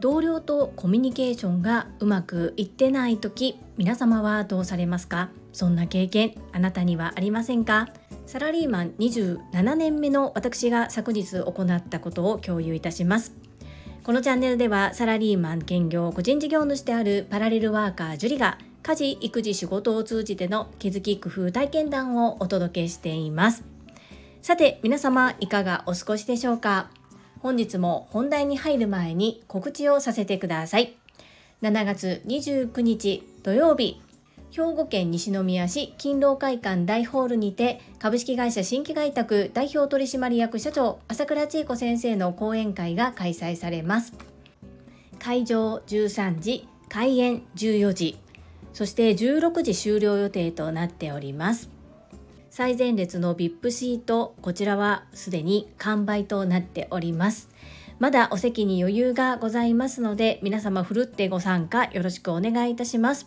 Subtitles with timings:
[0.00, 5.30] 同僚とコミュニケーションがうまくいってない時皆様はどうされますか？
[5.52, 7.88] そんな経験あなたにはありませんか？
[8.26, 13.34] サラリーマン27年目の私が昨日行ったことを共有いたします
[14.04, 23.64] このチャンネルではサラリーマン兼業個人事業主であるパラレルワーカージュリが家事育児仕事を通じての気づき工夫体験談をお届けしています
[24.42, 26.90] さて皆様いかがお過ごしでしょうか？
[27.38, 30.96] 本日も本題に入る前に告知をさせてください。
[31.62, 34.00] 7月29日土曜日
[34.50, 44.12] 兵庫県西宮市勤労会館大ホールにて株式会社新規開拓代表取締役社長朝倉千恵子先生の講演会が開催されます。
[45.20, 48.18] 会場13時開演14時
[48.72, 51.70] そして16時終了予定となっております。
[52.54, 57.48] 最前列の VIP シートこちらはすでに完売となっております。
[57.98, 63.26] まだお席に余裕がございますので皆様ふるってご参加よろしくお願いいたします。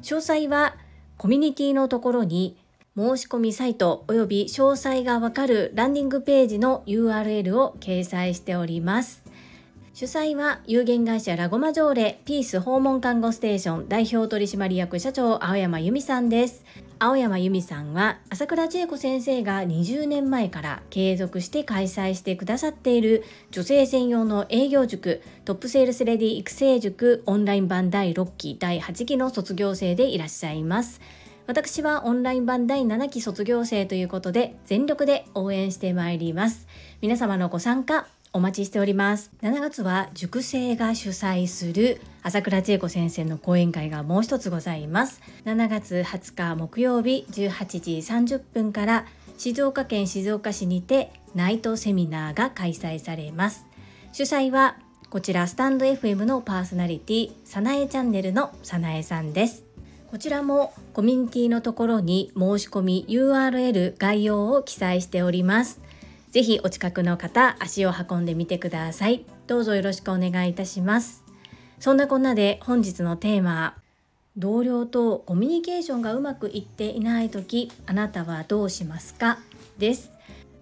[0.00, 0.76] 詳細は
[1.18, 2.56] コミュニティのところに
[2.96, 9.23] 申し込みサイト及び詳細がわかるランディングページの URL を掲載しております。
[9.94, 16.64] 主催は有限会社ラゴマ条例ピース訪問看護ステーション代表取締役社長青山由美さんです。
[16.98, 31.00] 青山由美さんは朝倉千恵子先生が20年前から継続して開催してくださっている女性専用の営業塾トップセールスレディ育成塾オンライン版第6期第8期の卒業生でいらっしゃいます。
[31.46, 36.66] 私はオンライン版第7期卒業生ということで全力で応援してまいります。
[37.00, 39.30] 皆様のご参加お待ちしております。
[39.42, 45.20] 7月は塾生が主催する朝倉千恵子先生の講演会がもう一つございます。
[45.44, 49.06] 7月20日木曜日18時30分から
[49.38, 53.68] 静岡県静岡市にてナイトセミナーが開催されます。
[54.12, 54.78] 主催は
[55.10, 59.64] こちらスタンド FM のパーソナリティさなえチャンネルのさなえさんです。
[60.10, 65.83] こちらもコミュニティのところに申し込み URL 概要を記載しております。
[66.34, 69.24] ぜひお近くの方足を運んでみてください。
[69.46, 71.22] どうぞよろしくお願いいたします。
[71.78, 73.76] そんなこんなで本日のテーマ
[74.36, 79.38] 同僚とコミュニケーションがうまくいっていない時あなたはどうしますか？
[79.78, 80.10] です。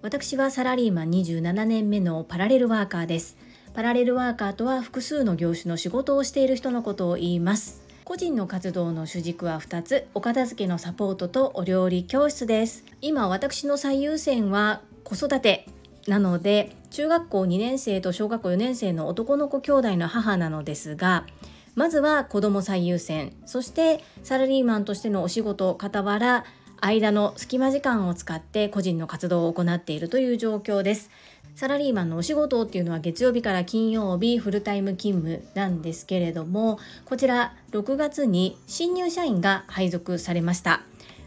[0.02, 3.38] 私はサラリーマン27年目のパラレルワーカーです。
[3.72, 7.80] パラレルワーカーとは複数の業種の仕事をしている人のことを言います。
[8.04, 12.84] 個人の活動の主軸は2つお片付けのサポートとお料理教室です。
[13.00, 14.82] 今私の最優先は
[15.12, 15.66] 子育て
[16.08, 21.26] なので中学校2年生と小学校4年生の男の子兄弟の母なのですが
[21.74, 26.46] まずは子供最優先そしてサラリーマンとしてのお仕事傍ら
[26.80, 31.10] 間の隙間時間を使って個人の活動を行っているという状況です。
[31.54, 40.80] サラリーマンのお仕事っていうのは月曜日から金曜日フルタイム勤務なんですけれどもこちら6月に新入社員が配属されました。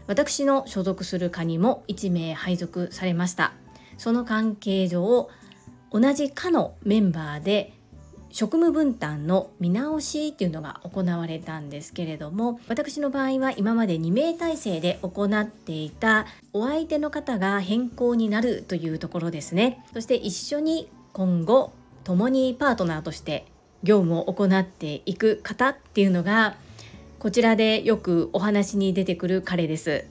[0.08, 3.52] 私の所属する課にも1名配属されました。
[3.98, 5.28] その関係上
[5.90, 7.72] 同じ課のメンバーで
[8.30, 19.82] 職務分担の見直しっていうのが行われたんですけれども私の場合は今まで2名体制で行っていたお相手の方が変更になるというところですね。
[19.94, 21.72] そして一緒に今後
[22.04, 23.46] 共にパートナーとして
[23.82, 26.56] 業務を行っていく方っていうのが
[27.18, 30.04] こちらでよくお話に出てくる彼です。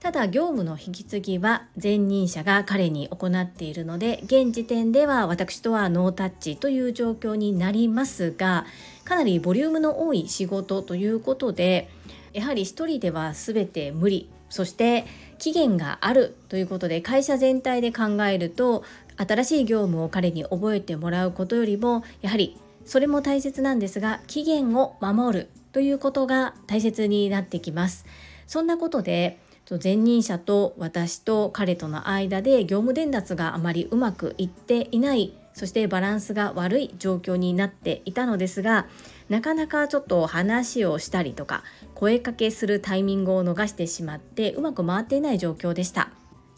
[0.00, 8.64] ただ業務の引き継ぎは前任者が彼に行っているので現時点では私とはノータッチという状況になりますが
[9.04, 11.90] かなりボリュームの多い仕事ということで
[12.32, 15.04] やはり一人では全て無理そして
[15.38, 18.84] 期限があるということで会社全体で考えると
[19.16, 28.06] 新しい業務を彼に覚えてもらうことよりもやはりそれも大切なんですが期限を守るということが大切になってきます。
[28.46, 29.38] そんなことで
[29.76, 38.86] 前任者と私と彼との間で業務伝達があまりうまくいっていないそしてバランスが悪い状況になっていたのですが
[39.28, 46.10] なかなかちょっと話をしたりとか声かけするタイミングを逃してしまってうまく回っていない状況でした。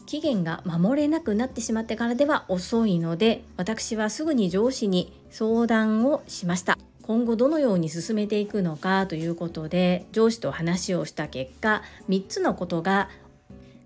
[0.05, 6.77] 期限が守れなくなってしまってからでは遅いので私はすぐに上司に相談をしました。
[7.01, 13.09] 今後どのように進めていくのかということで上司と話をした結果3つのことが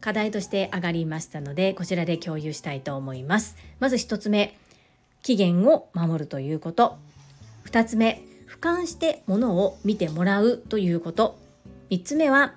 [0.02, 3.56] 課題として上がりましたのでこちらで共有したいと思います。
[3.80, 4.56] まず1つ目
[5.24, 6.98] 期限を守るということ。
[7.66, 11.40] 2つ目俯瞰して物を見てもらうということ。
[11.90, 12.54] 3つ目は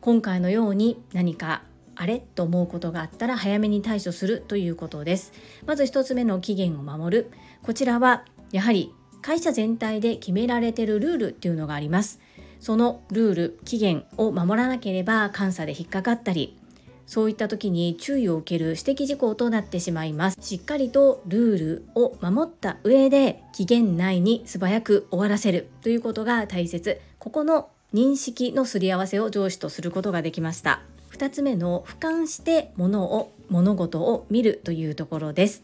[0.00, 1.62] 今回のように何か
[1.96, 5.32] あれと思うことがあったら早めに対処するということです。
[5.66, 7.30] まず1つ目の期限を守る。
[7.62, 12.20] こちらはやはり会社全体で決められてるルールっていうのがあります。
[12.60, 16.56] そのルール期限を守らなければ監査で引っかかったり
[17.06, 20.38] そういった時に注意を受ける指摘事項となってしまいます。
[20.40, 27.00] しっかりとルールを守った上で期限内に素早く終わらせるということが大切。
[27.18, 30.80] ここの認識のすり合わせを上司とすることができました。
[31.10, 35.62] 2つ目の俯瞰して物を物事を見るというところです。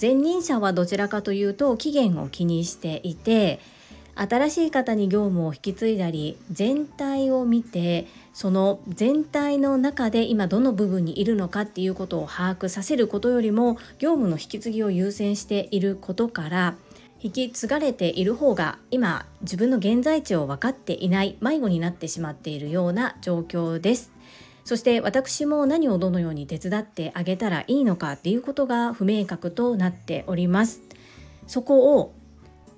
[0.00, 3.60] 前任者はどちらかというと期限を気にしていて
[4.16, 16.74] 新しい方に業務を引き継いだり全体を見てその全体の中で今どの部分にいるのかっていうことを把握させることよりも業務の引き継ぎを優先していることから
[17.20, 24.12] 引き継がれている方が今自分の現在地を分かっていない迷子になってしまっているような状況です。
[24.64, 30.80] そして私も何をどのように手伝ってあげたらいいのかっていうことが不明確となっております。
[31.46, 32.14] そこを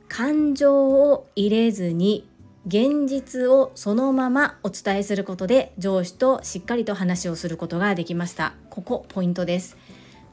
[0.08, 2.28] 感情を入れずに
[2.66, 8.54] 現実をそのままお伝えすることで上司としっかりと話をすることができました。
[8.70, 9.76] ここポイントです。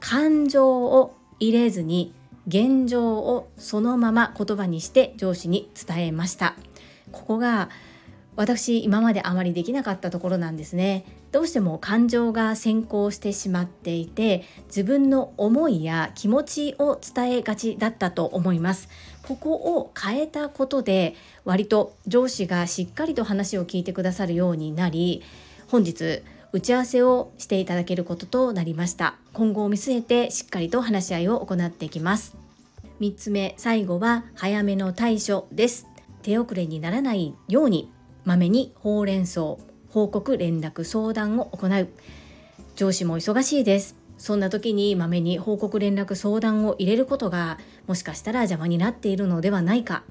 [0.00, 2.12] 感情を入れずに
[2.48, 6.56] 現状をそのまま言葉にして上司に伝えました。
[7.12, 7.70] ここが
[8.36, 11.04] 私今まであまりできなかったところなんですね。
[11.34, 18.88] どうしても感情が先行してしまっていて自分の思いや気持ちを伝えがちだったと思います。
[19.26, 25.22] ここを変えたことで割と上司がしっかりと話を聞いてくださるようになり
[25.66, 26.22] 本日
[26.52, 29.16] 打ち合わせをしていただけることとなりました。
[29.32, 32.36] 今後を見据えてしっかりと話し合いを行っていきます。
[33.00, 35.88] 3つ目最後は早めの対処です。
[36.22, 37.90] 手遅れにならないように
[38.24, 39.73] まめにほうれん草。
[39.94, 41.88] 報告連絡相談を行う。
[42.74, 43.94] 上司も忙しいです。
[44.18, 50.02] そんな時にまめに報告連絡相談を入れることがもしかしたら邪魔になっているのではないか。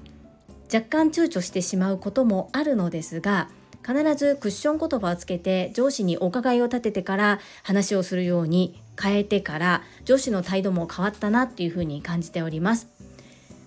[0.72, 3.50] 若干躊躇してしまうこともあるのですが
[3.86, 12.88] 必ずクッション言葉をつけて上司にお伺いを立ててから話をするように変えてから上司の態度も変わったなっていうふうに感じております。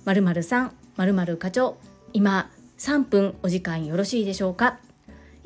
[0.06, 1.78] 〇〇さん、〇〇課長、
[2.12, 2.50] 今
[2.80, 4.80] 3分お時間よろしいでしょうか？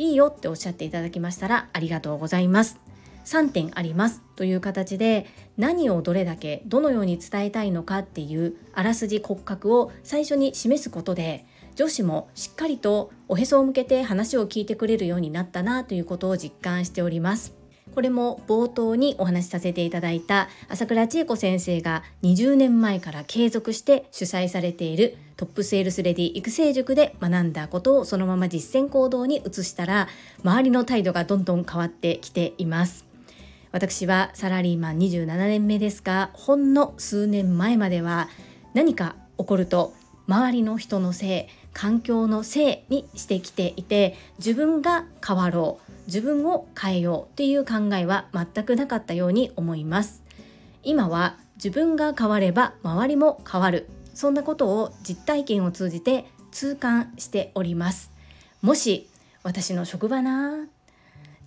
[0.02, 2.80] いいよっておっしゃっていただきましたらありがとうございます。
[3.26, 5.28] 3点ありますという形で
[5.58, 11.46] 何をどれだけどのように伝えたいのかっていうあらすじ骨格を最初に示すことで
[11.76, 17.61] 女子もしっかりとおへそを向けて話を聞いてくれるようになったなということを実感しております。
[17.94, 30.08] これも冒頭にお話しさせていただいた朝倉千恵子先生が20年前から継続して主催されているトップセールスレディ育成塾で学んだことをそのまま実践行動に移したら
[30.44, 33.06] 周りの態度がどんどん変わってきています。
[33.72, 38.28] 私はサラリーマン27年目ですがほんの数年前までは
[38.74, 39.94] 何か起こると
[40.28, 50.22] 周りの人のせい環境のせいにしてきていて自分が変わろう自分を変えようっていう考えは全くなかったように思います。
[50.84, 53.88] 今は自分が変われば周りも変わる。
[54.14, 58.12] そんなことを実体験を通じて痛感しております。
[58.62, 59.10] もし
[59.44, 60.68] 私の職場な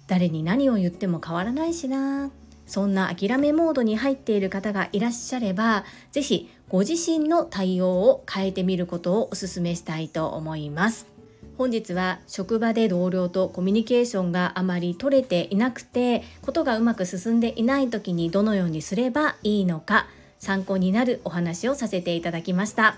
[0.07, 2.31] 誰に何を言っても変わらないしな
[2.67, 11.14] そんな諦めモードに入っている方がいらっしゃれば是非ご自身の対応を変えてみることをお勧めしたいと思います。
[11.57, 20.07] 本日は職場で同僚とコミュニケーションがあまり取れていなくてことがうまく進んでいない時にどのようにすればいいのか
[20.39, 22.97] 参考になるお話をさせていただきました。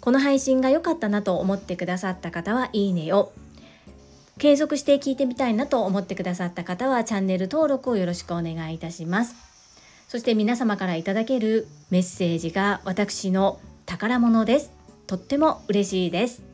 [0.00, 3.32] この配信が良かったなと思ってくださった方はいいねを
[4.38, 9.34] 継続して聞いてみたいなと思ってくださった方はチャンネル登録をよろしくお願いいたします。
[10.06, 14.72] そして皆様からいただけるメッセージが私の宝物です。
[15.06, 16.47] とっても嬉しいです。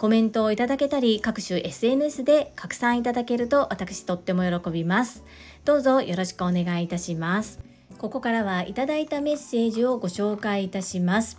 [0.00, 5.22] コメントをいただけたり各種 SNS で拡散いただけると私とっても喜びます。
[5.66, 7.60] どうぞよろしくお願いいたします。
[7.98, 11.36] ここからはいただいたメッセージをご紹介いたします。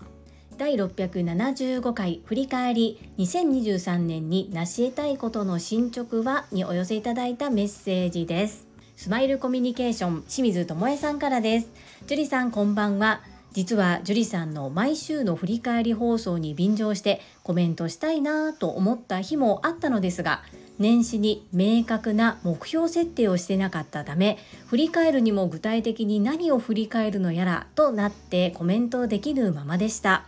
[0.59, 8.67] 第675回振り返り2023年に成し得たいことの進捗はにお寄せいただいたメッセージです。
[8.95, 11.69] スマイルコミュニケーション清水智恵さんからです。
[12.05, 13.21] 樹里さんこんばんは。
[13.53, 20.43] 実は樹里さんの毎週の振り返り放送に便乗してコメントしたいなと思った日もあったのですが
[20.79, 30.25] 年始に明確な目標設定をしてなかったため振り返るにも具体的に何を振り返るのやらとなってコメントできるままでした。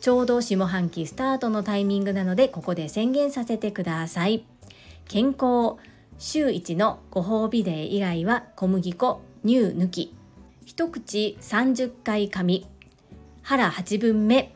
[0.00, 4.44] ちょうど下半期スタートのタイミングなのでここで宣言させてください。
[5.08, 5.76] 健康
[6.18, 10.19] 週1のご褒美デー以外は小麦粉乳抜き。
[10.66, 12.66] 一口30回噛み。
[13.42, 14.54] 腹8分目。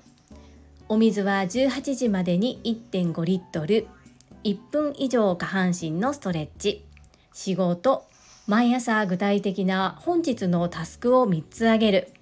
[0.89, 3.87] お水は18時までに1.5リットル。
[4.45, 6.85] 1分以上下半身のストレッチ。
[7.33, 8.05] 仕事。
[8.47, 12.13] 毎朝具体的な本日のタスクを3つあげる。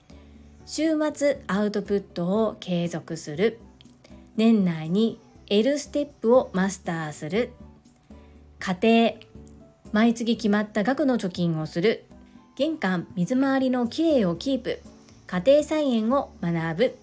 [0.64, 3.58] 週末アウトプットを継続する。
[4.36, 7.50] 年内に L ステップをマスターする。
[8.60, 9.12] 家庭。
[9.90, 12.04] 毎月決まった額の貯金をする。
[12.62, 14.80] 玄関水回りのきれいをキープ。
[15.26, 16.96] 家庭菜園を学ぶ。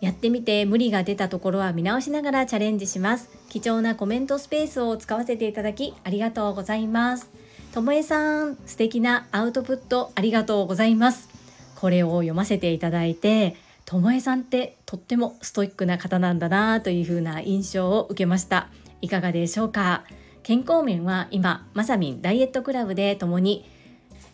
[0.00, 3.28] やってみて無理が出たところは見直しながらチャレンジします。
[3.48, 7.28] 貴重なコメントスペースを使わせていただきありがとうございます。
[7.72, 11.30] ともえさん素敵なアウトプットありがとうございます。
[11.74, 18.68] これを読ませていただいてともえさんってとってもストイックな方なんだなというふうな印象を受けました。
[19.02, 20.04] いかがでしょうか。
[20.44, 23.74] 健康面は今まさみんダイエットクラブで共に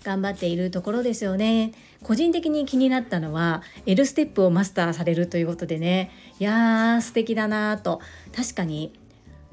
[0.02, 1.72] 頑張っているところですよね。
[2.02, 6.10] 個人的に気になったのは L ステップをマスターされるということでね。
[6.38, 8.00] いやー素敵だなと。
[8.34, 8.92] 確かに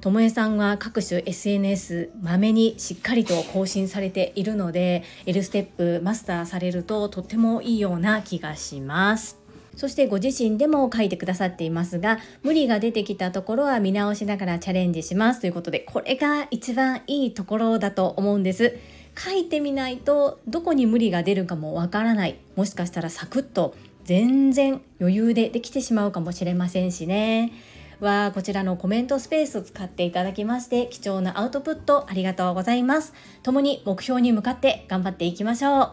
[0.01, 9.39] ともえさんは各種 SNS まめにしっかりと更新されているので L ステップマスターされるととってもいいような気がします。
[9.75, 18.77] そしてご自身でも書いてくださっていますが無理が出てきたところは見直しながらチャレンジしますということでこれが一番いいところだと思うんです。
[19.20, 27.52] 書いてみないとどこに無理が出るかもわからないもしかしたらサクッと全然余裕でできてしまうかもしれませんしね
[28.00, 35.92] はこちらのコメントスペースを使っていただきまして貴重なアウトプットありがとうございます共に目標に向かって頑張っていきましょう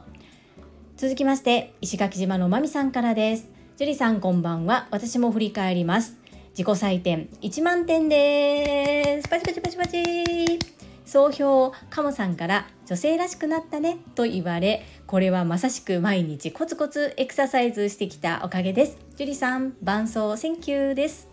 [0.97, 4.89] 続きまして石垣島のまみさんからですジュリさんこんばんは。
[4.91, 6.17] 私も振り返ります。
[6.57, 9.29] 自己採点1万点です。
[9.29, 10.76] パチパチパチパチ。
[11.07, 18.99] 総評をカモさんから女性らしくなったねと言われ、これはまさしく毎日コツコツエクササイズしてきたおかげです。
[19.17, 21.29] ジュリさん、伴走 thank you です。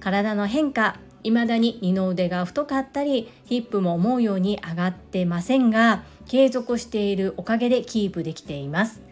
[0.00, 9.02] 体の変化、未だに二の腕が太かったり、ヒップも思うように上がってませんが、継続しているおかげでキープできています。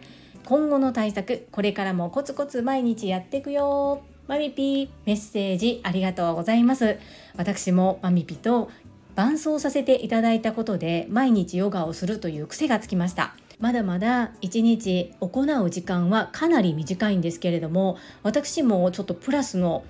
[0.47, 6.99] 今後の対策これからもコツコツ毎日やっていくよマミピーメッセージありがとうございます
[7.35, 8.69] 私もマミピと
[9.17, 13.35] 伴奏させていただいたことで毎日ヨガをするという癖がつきました。
[13.59, 19.83] まだまだ1日行う時間はかなり短いんですけれども私もちょっとプラスの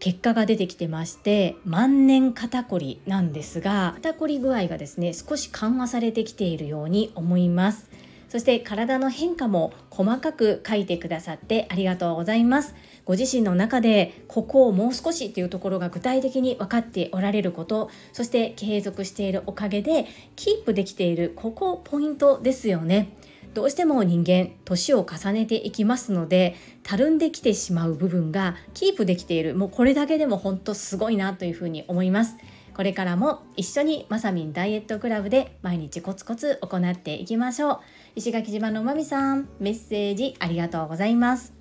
[0.00, 7.88] 結果が出てきてまして万年肩こりなんですが肩こり具合がですね少し緩和されてきているように思います。
[8.28, 12.74] そして体の変化も細かく書いてくださってありがとうございます。
[13.04, 23.16] ご自身の中でここをもう少しっていうところが具体的に分かっておられることそして継続しているおかげでキープできているここポイントですよね。
[23.54, 32.36] どうしても人間年を重ねていきますのでたるんできてしまう部分がキープできているもうこれだけでも本当すごいなというふうに思います。
[32.74, 37.78] これからも一緒にまさみんダイエットクラブで毎日コツコツ行っていきましょう。
[38.16, 41.54] 石垣島のまみさんメッセージありがとうございます。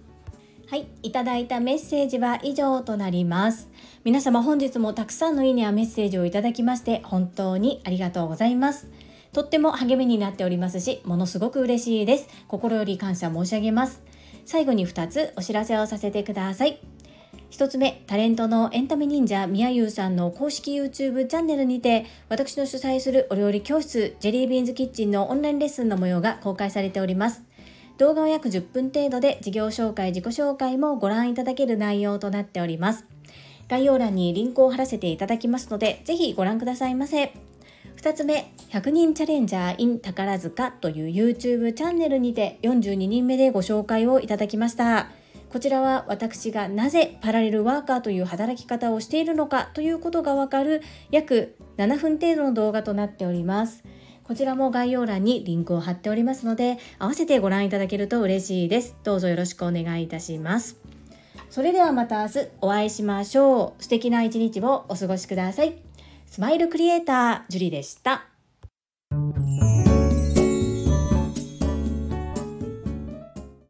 [0.69, 3.69] はい、いただいたメッセージは以上となります。
[4.03, 8.89] 皆様本日もたくさんのいいねやメッセージをいただきまして本当にありがとうございます。
[9.33, 12.27] とっても励みになっておりますしものすごく嬉しいです。
[12.47, 14.01] 心より感謝申し上げます。
[14.45, 16.92] 最後に2つお知らせをさせてください。
[17.53, 27.43] 1つ目、タレントのエンタメ忍者みやゆうさんの公式 YouTube チャンネルにて、私の主催するお料理教室、ジェリービーンズキッチンのオンラインレッスンの模様が公開されております。
[27.99, 33.05] 動画は約10分程度で事業紹介、自己紹介もご覧いただける内容となっております。
[33.67, 37.33] 概要欄にリンクを貼らせていただきますので、ぜひご覧くださいませ。
[37.97, 45.11] 2つ目、100人チャレンジャー in 宝塚という YouTube チャンネルにて42人目でご紹介をいただきました。
[45.53, 50.81] こちらは私がなぜパラレルワーカーという働き方をしているのかということがわかる
[51.11, 53.83] 約7分程度の動画となっております。
[54.23, 58.95] こちらも概要欄にリンクを貼っておりますので、合わせてご覧いただけると嬉しいです。
[59.03, 60.79] どうぞよろしくお願いいたします。
[61.51, 63.83] それではまた明日お会いしましょう。
[63.83, 65.75] 素敵な一日をお過ごしください。
[66.25, 68.32] スマイルクリエイター、ジュリでした。